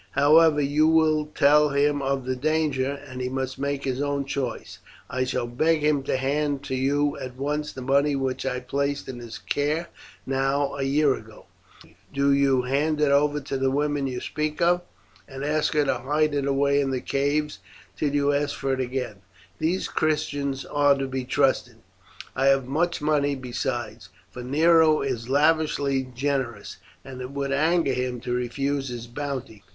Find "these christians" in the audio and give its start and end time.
19.59-20.65